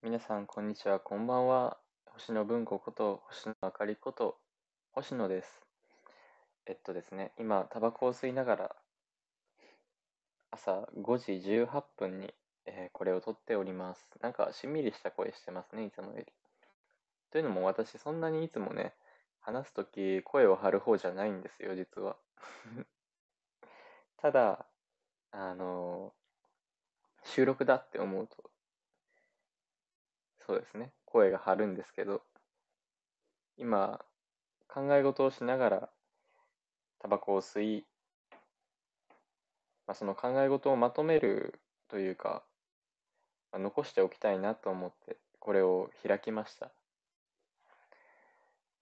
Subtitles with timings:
[0.00, 1.76] 皆さん、こんにちは、こんばんは。
[2.06, 4.38] 星野文子こと星野あかりこと
[4.92, 5.48] 星野です。
[6.66, 8.76] えっとですね、今、タバコを吸いながら
[10.52, 12.32] 朝5時18分に、
[12.64, 14.06] えーこれを撮っております。
[14.22, 16.26] なんか、しんみりした声してますね、いつもより。
[17.32, 18.94] というのも、私、そんなにいつもね、
[19.40, 22.16] 話すとき、声を張る方じゃないんですよ、実は。
[24.18, 24.64] ただ、
[25.32, 26.14] あの
[27.24, 28.48] 収録だって思うと、
[30.48, 32.22] そうですね、声が張るんですけど、
[33.58, 34.00] 今、
[34.66, 35.90] 考え事をしながら、
[37.00, 37.84] タバコを吸い、
[39.86, 42.42] まあ、その考え事をまとめるというか、
[43.52, 46.70] まあ残しておきたいなと思って、これを開きました。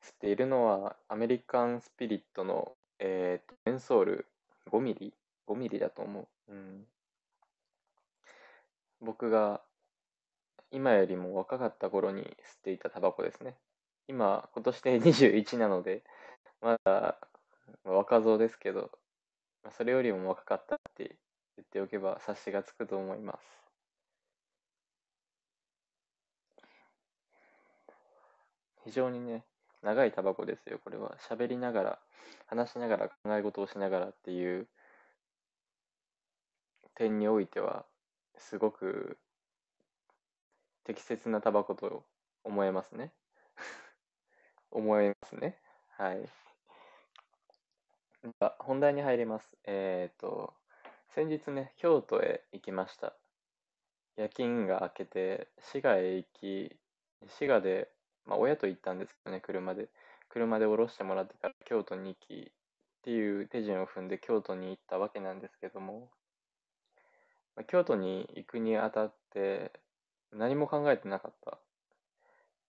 [0.00, 4.26] 吸っているのは、アメリカンスピリットの、えー、メンソール
[4.70, 5.12] 5ミリ
[5.48, 6.52] ?5 ミリだと思う。
[6.52, 6.86] うん。
[9.00, 9.65] 僕が
[10.70, 12.30] 今よりも若かった頃に吸っ
[12.62, 13.56] ていたタバコですね。
[14.08, 16.02] 今、今年で 21なので、
[16.60, 17.18] まだ
[17.84, 18.90] 若造ですけど、
[19.72, 21.16] それよりも若かったって
[21.56, 23.66] 言っておけば察しがつくと思います。
[28.84, 29.44] 非常にね、
[29.82, 31.16] 長いタバコですよ、これは。
[31.18, 31.98] 喋りながら、
[32.46, 34.68] 話しながら、考え事をしながらっていう
[36.94, 37.84] 点においては、
[38.36, 39.18] すごく
[40.86, 42.04] 適切なタバコと
[42.44, 43.12] 思えますね。
[44.70, 45.60] 思えますね。
[45.96, 46.28] はい。
[48.60, 49.50] 本題に入ります。
[49.64, 50.54] えっと、
[51.08, 53.16] 先日ね、京都へ行きました。
[54.14, 56.78] 夜勤が明けて、滋賀へ行き、
[57.26, 57.90] 滋賀で、
[58.24, 59.88] まあ、親と行ったんですけどね、車で。
[60.28, 62.52] 車で降ろしてもらってから京都に行き、っ
[63.02, 66.12] ていう手順を踏んで京都に行ったわけなんですけども、
[67.56, 69.72] まあ京都に行くにあたって
[70.36, 71.58] 何も考えてなかった。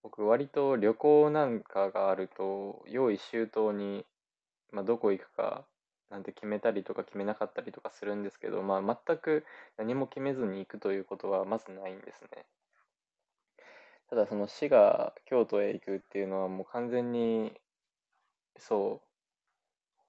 [0.03, 4.05] 僕、割と旅行なんかがあると、用意周到に、
[4.71, 5.65] まあ、どこ行くか
[6.09, 9.45] なんて決めたりとか決めなかったりとかするんですけど、まあ、全く
[9.77, 12.45] 何も決めずに行くということはまずないんですね。
[14.09, 17.51] ただ、その滋賀、京都へ行くっていうのはもう完全に、
[18.57, 19.07] そう、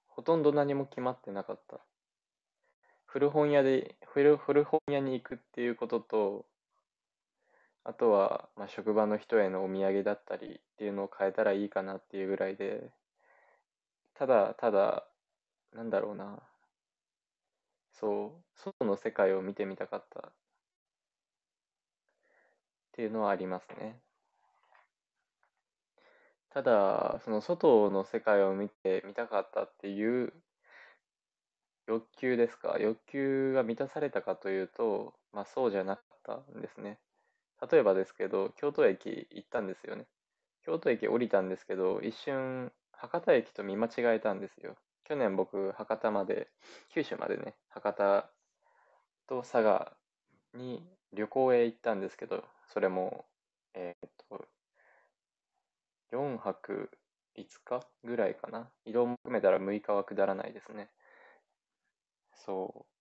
[0.07, 1.81] ほとんど何も決まってなかった。
[3.07, 6.47] 古本屋で、古、古本屋に行くっていうことと、
[7.89, 12.93] あとは、まあ、職場の人へのお土産だったりっていうのを変えたらいいかなっていうぐらいで、
[14.13, 15.09] ただただ、
[15.73, 16.43] なんだろうな、
[17.93, 20.33] そう、外の世界を見てみたかったっ
[22.93, 24.03] ていうのはありますね。
[26.51, 30.33] ただ、その外の世界を見てみたかったっていう
[31.89, 37.01] 欲求ですか、欲求が満たされたかというと、まあそうじゃなかったんですね。
[37.71, 40.07] 例えばですけど、京都駅行ったんですよね。
[40.63, 44.77] 京都駅降りたんですけど、一瞬、博多駅と見間違えたんですよ。
[45.05, 46.49] 去年僕、博多まで、
[46.91, 48.31] 九州までね、博多
[49.29, 49.97] と佐賀
[50.55, 53.27] に旅行へ行ったんですけど、それも、
[53.75, 54.49] えーっと、
[56.11, 56.91] 4泊
[57.35, 58.71] 5日ぐらいかな。
[58.85, 60.91] 移動も含めたら6日は下らないですね。
[62.33, 62.98] そう。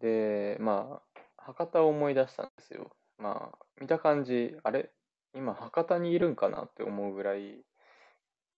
[0.00, 2.90] で、まあ、博多を思い出したんですよ。
[3.18, 4.90] まあ、見た感じ、あれ
[5.34, 7.64] 今博多にいるんかなって思うぐらい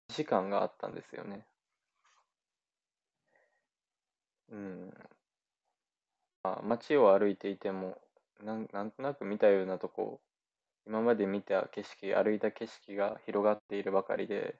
[0.09, 1.47] 時間があったんですよね。
[4.51, 4.93] うん。
[6.43, 8.01] まあ、街を歩いていても、
[8.43, 10.21] なん、なんとなく見たようなとこ、
[10.87, 14.57] 今まで見た景色、歩いた景色が広がっているばかりで、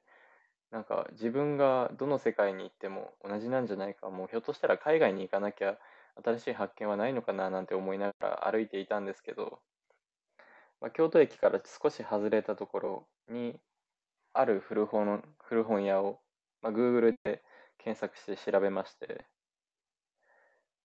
[0.71, 5.79] なんか自分がどの世界に行っても同じなんじゃないか、もうひょっとしたら海外に行かなきゃ
[6.25, 9.61] 新しい発見はないのかななんて思いながら歩いていたんですけど、
[10.81, 13.61] まあ、京都駅から少し外れたところに
[14.33, 16.21] ある古本、古本屋を、
[16.63, 17.43] まあ、Google で
[17.79, 19.25] 検索して調べまして、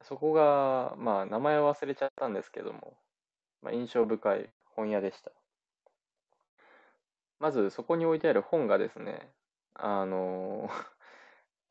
[0.02, 2.97] そこが、まあ名前を忘れちゃったんですけども、
[3.62, 5.32] まあ、印象深い本屋でした。
[7.40, 9.29] まずそこに置いてある本がですね、
[9.76, 10.70] あの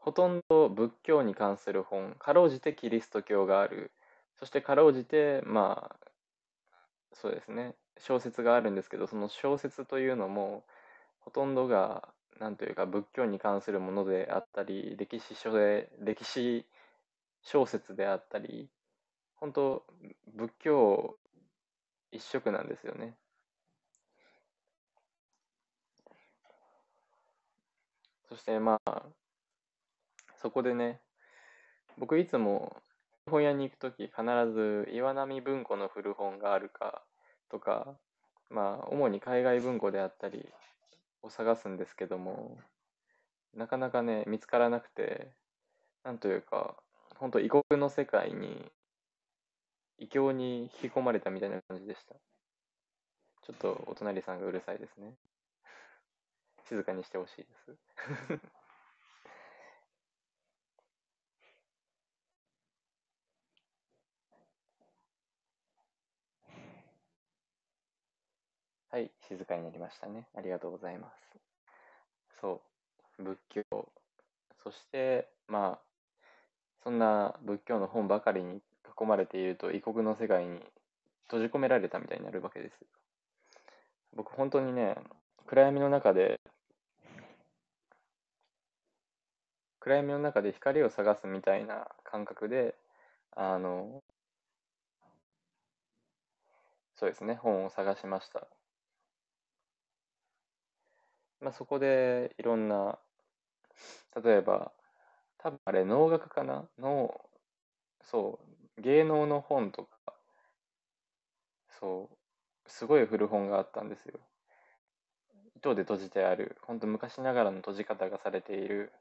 [0.02, 3.93] ほとんど仏教に関する本、かろうじてキリスト教がある、
[4.37, 6.10] そしてかろうじて、まあ、
[7.12, 10.64] そうですね、小説があるんですけど、その小説というのも、
[11.20, 12.08] ほとんどが、
[12.40, 16.66] なんというか、仏教に関するものであったり、歴史書で、歴史
[17.43, 18.69] 小説であったり、
[19.37, 19.87] 本当、
[20.34, 21.19] 仏教
[22.12, 23.16] 一色なんですよね。
[28.28, 29.02] そしてまあ、
[30.43, 31.00] そこでね、
[31.99, 32.77] 僕いつも
[33.31, 34.23] 本屋に行くとき必
[34.53, 37.05] ず岩波文庫の古本があるか
[37.49, 37.94] とか、
[38.50, 40.49] まあ、主に海外文庫であったり
[41.23, 42.59] を探すんですけども、
[43.55, 45.31] なかなかね、見つからなくて、
[46.03, 46.75] なんというか、
[47.19, 48.73] 本当異国の世界に、
[49.99, 52.17] 異教に引き込まれたみたいな感じでした。
[53.43, 55.15] ちょっとお隣さんがうるさいですね。
[56.69, 57.77] 静かにしてほしいです。
[68.93, 70.29] はい、静かになりましたね。
[70.37, 71.15] ありがとうございます。
[72.43, 72.61] そ
[73.19, 73.89] う、仏教。
[74.62, 75.83] そして、まあ、
[76.85, 78.61] そんな仏教の本ばかりに
[79.00, 80.61] 囲まれていると異国の世界に
[81.25, 82.85] 閉じ込められたみたいになるわけです。
[84.15, 84.97] 僕本当にね、
[85.47, 86.39] 暗闇の中で、
[89.81, 92.75] 暗闇の中で光を探すみたいな感覚で、
[93.31, 94.03] あの、
[96.94, 98.47] そうですね、本を探しました。
[101.43, 102.99] まあ、そこでいろんな、
[104.25, 104.73] 例えば、
[105.39, 106.65] 多分あれ能楽かな？
[106.79, 107.21] の、
[108.00, 108.39] そ
[108.79, 110.15] う、芸能の本とか、
[111.69, 112.09] そ
[112.65, 114.21] う、すごい古本があったんですよ。
[115.56, 118.93] 糸で閉じてある、本当昔ながらの閉じ方がされている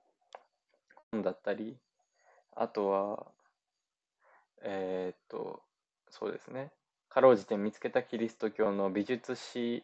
[1.12, 1.78] 本だったり、
[2.56, 3.28] あとは、
[4.64, 5.62] えー、っと、
[6.10, 6.72] そうですね。
[7.08, 9.84] かろうじて見つけたキリスト教の美術史、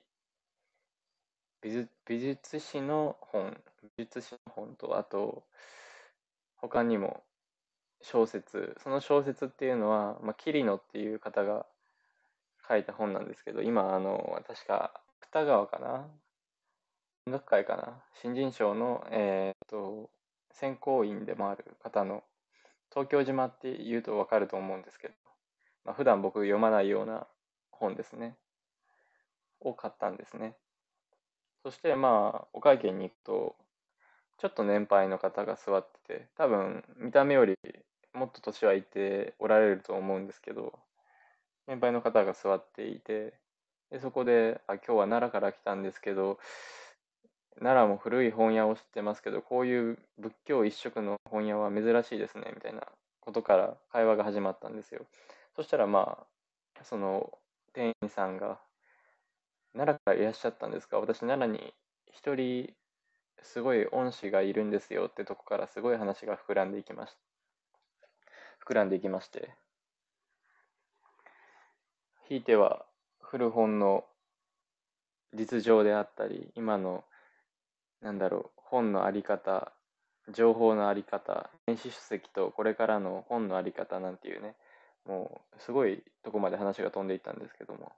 [1.68, 3.62] 美術美術史の本、
[3.98, 5.44] 美術史の本と、あと、
[6.56, 7.24] 他にも
[8.02, 11.66] 小説、その小説っていうのは、まあ、桐野っていう方が
[12.70, 16.08] 書いた本なんですけど、今、あの、確か、芥川かな？
[17.26, 18.02] 音楽会かな？
[18.22, 20.10] 新人賞の、えー、っと、
[20.52, 22.24] 選考員でもある方の、
[22.92, 25.14] 東京島って言うとわかると思うんですけど、
[25.84, 27.28] まあ、普段僕読まないような
[27.72, 28.38] 本ですね。
[29.60, 30.56] を買ったんですね。
[31.68, 33.56] そしてまあ、お会計に行くと、
[34.38, 37.58] ちょっと年配の方が座ってて、多分見た目より
[38.14, 40.80] もっと年はいておられると思うんですけど、
[41.68, 43.34] 年配の方が座っていて、
[43.92, 46.40] でそこであ、今日は奈良から来たんですけど、
[47.60, 52.88] 奈良も古い本屋を知ってますけど、こういう仏教一色の本屋は珍しいですね、みたいな
[53.20, 55.06] ことから会話が始まったんですよ。
[55.58, 56.18] そしたらま
[56.80, 57.38] あ、その
[57.74, 58.58] 店員さんが、
[59.78, 61.00] 奈良からいらっしゃったんですか？
[61.00, 61.74] 私奈良に
[62.12, 62.74] 一人
[63.44, 67.20] すごい恩師がいるんですよってとこからすごい話が膨らんでいきました。
[68.66, 69.54] 膨らんでいきまして、
[72.28, 72.86] ひいては
[73.22, 74.04] 古本の
[75.34, 77.04] 実情であったり、今の、
[78.02, 79.72] なんだろう、本のあり方、
[80.34, 84.56] 情報のあり方、電子書籍とこれからの本のあり方なんていうね、
[85.06, 87.94] もうすごいとこまで話が飛んでいったんですけども、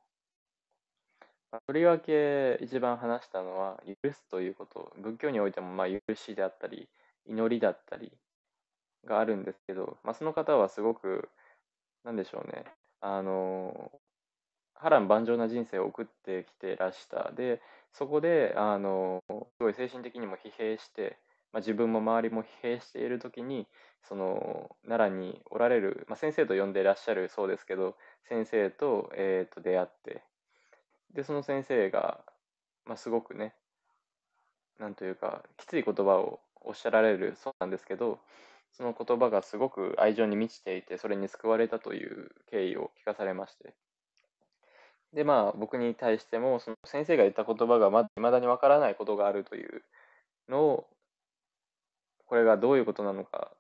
[1.66, 6.88] とりわけ一番話したのは、許すということ、仏教においてもまあ許しであったり、
[7.26, 8.12] 祈りだったり
[9.06, 11.30] があるんですけど、まあ、その方はすごく、
[12.04, 12.66] なんでしょうね、
[13.02, 13.92] あの、
[14.76, 17.32] 波乱万丈な人生を送ってきてらした。
[17.32, 17.62] で、
[17.94, 21.18] そこで、あの、すごい精神的にも疲弊して、
[21.52, 23.68] まあ、自分も周りも疲弊している時に、
[24.04, 27.98] その奈良におられる、まあ、先生と呼んでいらっしゃるそうですけど、
[28.28, 30.24] 先生と,、えー、と出会って、
[31.14, 32.24] で、その先生が、
[32.86, 33.54] まあ、すごくね、
[34.80, 38.20] なんというか、きつい言葉をおっしゃられるそうなんですけど、
[38.72, 43.74] その言葉がすごく愛情に満ちていて、それに救われたという経緯を聞かされまして。
[45.14, 49.84] で、まあ、僕に対しても、その先生が言った言葉がまだにわからないことがあるという
[50.48, 50.88] のを、
[52.28, 53.52] これがどういうことなのか、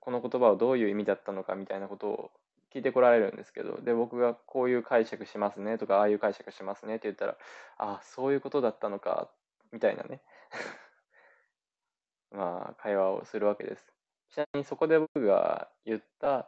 [0.00, 2.30] この言葉はどういう意味だったのかみたいなことを
[2.78, 7.36] 聞いてこられるんですけど、で、僕がこういう解釈しますねとか、ああいう解釈しますねって言ったら、
[7.76, 9.28] ああ、そういうことだったのか、
[9.72, 10.22] みたいなね
[12.30, 13.92] まあ、会話をするわけです。
[14.30, 16.46] ちなみにそこで僕が言った、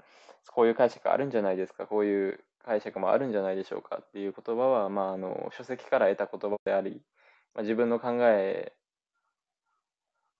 [0.52, 7.02] こういう解釈あるんじゃないですか、こういう解釈もあるんじゃないでしょうかっていう言葉は、まあ、あの書籍から得た言葉であり、
[7.54, 8.72] まあ、自分の考え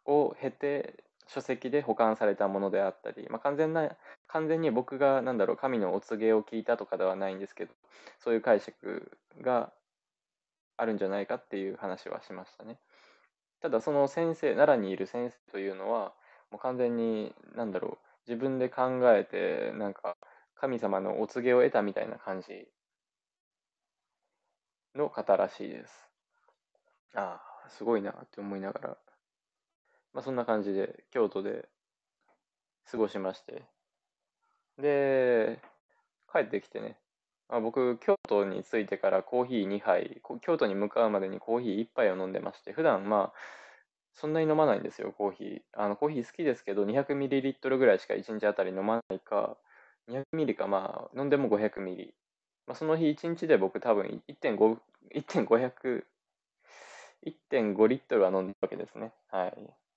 [0.04, 3.96] を経て書籍で保管されたものであったり、まあ、完全な
[4.26, 7.72] 完全に僕がなんだろう神のお告げを聞いたとかではないんですけど
[8.18, 9.72] そういう解釈が
[10.76, 12.78] あるんじゃないかっていう話はしましたね。
[13.60, 16.12] ただその先生奈良にいる先生というのは
[16.50, 20.16] もう完全になんだろう自分で考えてなんか
[20.54, 22.68] 神様のお告げを得たみたいな感じ
[24.94, 26.08] の方らしいです。
[27.14, 28.96] ああ、すごいなって思いながら、
[30.12, 31.69] まあ、そんな感じで京都で
[32.90, 33.62] 過ごしまして、
[34.79, 35.61] で、
[36.33, 36.99] 帰ってきてね、
[37.49, 43.38] まあ、僕、京都に着いてからコーヒー2杯、京都に向かうまでにコーヒー1杯を飲んでまして、普段まあ、
[44.14, 45.62] そんなに飲まないんですよ、コーヒー。
[45.73, 49.57] あのコーヒー好きですけど、200ml ぐらいしか1日あたり飲まないか、
[50.09, 52.14] 200ml か、まあ、飲んでも 500ml。
[52.67, 54.79] まあ、その日1日で僕多分1.5、
[55.14, 56.05] 1.500、
[57.23, 59.12] 1.5リットルは飲んだわけですね。
[59.31, 59.89] はい。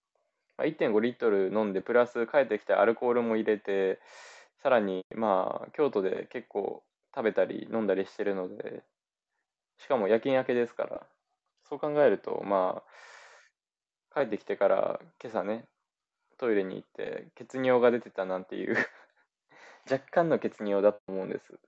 [0.57, 3.99] まあ、1.5リットル飲んで、プラス帰ってきてアルコールも入れて、
[4.61, 6.83] さらに、まあ、京都で結構
[7.15, 8.83] 食べたり飲んだりしてるので、
[9.77, 11.07] しかも夜勤明けですから、
[11.67, 12.83] そう考えると、ま
[14.15, 15.65] あ、帰ってきてから今朝ね、
[16.37, 18.75] トイレに行って血尿が出てたなんていう
[19.89, 21.59] 若干の血尿だと思うんです。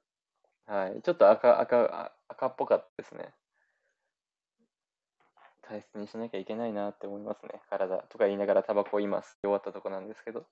[0.68, 1.02] はい。
[1.02, 3.34] ちょっと赤、赤、赤っぽかったですね。
[5.70, 7.62] 大切にしなきゃいけないなって思いますね。
[7.70, 10.46] 体とか言いながらタバコを今吸い終わったとこなんですけど。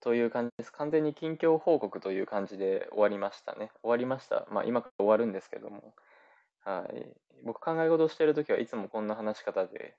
[0.00, 0.72] という感じです。
[0.72, 3.70] 完全に近況報告という感じで終わりましたね。
[3.82, 4.46] 終わりました。
[4.50, 5.94] まあ今から終わるんですけども。
[6.64, 7.06] はい。
[7.44, 9.96] 僕考え事をしているときはいつもこんな話し方で。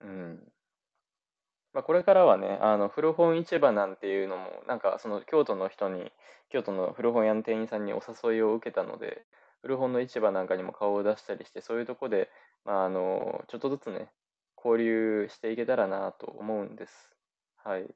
[0.00, 0.52] うん。
[1.72, 6.12] まあ、これからはね、あの古本市場なんていうのも、なんかその京都の人に、
[6.50, 9.24] 京都の古本屋の店員さんにお誘いを受けたので、
[9.62, 12.30] 古本の市場なんかにも顔を出したりして、そういうとこで、
[12.64, 14.10] まあ、あのちょっとずつね、
[14.56, 17.10] 交流していけたらなと思うんです。
[17.56, 17.94] はい。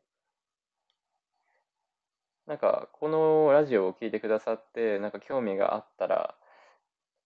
[2.47, 6.37] なんか、このラジオを聞いてくださって、なんか興味があったら、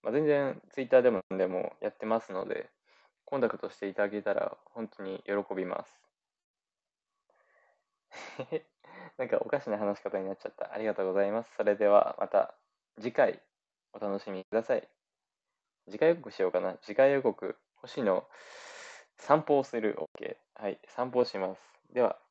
[0.02, 2.70] まあ、全然 Twitter でもでもやってますので、
[3.24, 6.06] コンタクトしていただけたら本当に喜びます。
[9.18, 10.72] なんかおかしな話し方になっちゃった。
[10.72, 11.54] ありがとうございます。
[11.56, 12.54] それではまた
[13.00, 13.42] 次回
[13.96, 14.88] お楽しみください。
[15.90, 16.76] 次回予告しようかな。
[16.82, 18.24] 次回予告、星野
[19.16, 20.36] 散歩をする OK。
[20.54, 21.60] はい、散歩をします。
[21.94, 22.25] では。